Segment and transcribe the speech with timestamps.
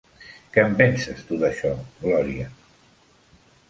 [0.55, 2.51] Què en penses tu d'això, Gloria?